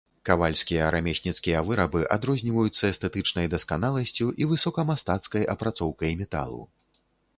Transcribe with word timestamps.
Кавальскія 0.27 0.85
рамесніцкія 0.95 1.59
вырабы 1.67 2.01
адрозніваюцца 2.15 2.89
эстэтычнай 2.93 3.51
дасканаласцю 3.55 4.31
і 4.45 4.49
высокамастацкай 4.55 5.47
апрацоўкай 5.57 6.11
металу. 6.23 6.61